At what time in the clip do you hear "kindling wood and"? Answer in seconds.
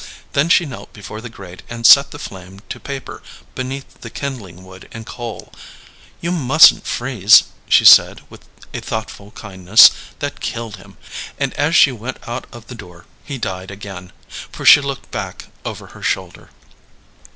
4.09-5.05